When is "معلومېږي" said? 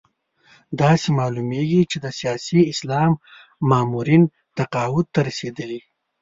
1.19-1.81